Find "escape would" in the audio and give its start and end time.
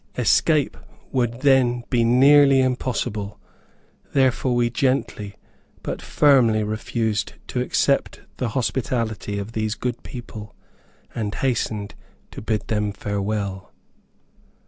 0.17-1.41